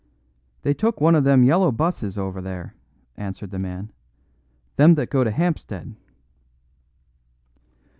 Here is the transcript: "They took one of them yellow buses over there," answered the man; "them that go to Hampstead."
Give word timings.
"They 0.63 0.73
took 0.73 0.99
one 0.99 1.13
of 1.13 1.25
them 1.25 1.43
yellow 1.43 1.71
buses 1.71 2.17
over 2.17 2.41
there," 2.41 2.73
answered 3.17 3.51
the 3.51 3.59
man; 3.59 3.91
"them 4.75 4.95
that 4.95 5.11
go 5.11 5.23
to 5.23 5.29
Hampstead." 5.29 5.95